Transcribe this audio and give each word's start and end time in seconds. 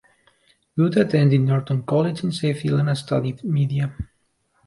Wood 0.77 0.97
attended 0.97 1.41
Norton 1.41 1.83
College 1.83 2.23
in 2.23 2.31
Sheffield 2.31 2.79
and 2.79 2.97
studied 2.97 3.43
media. 3.43 3.95